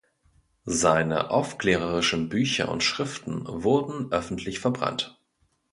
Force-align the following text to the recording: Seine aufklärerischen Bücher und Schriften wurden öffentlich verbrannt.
Seine 0.65 1.29
aufklärerischen 1.29 2.27
Bücher 2.27 2.69
und 2.69 2.81
Schriften 2.81 3.43
wurden 3.45 4.11
öffentlich 4.11 4.57
verbrannt. 4.59 5.21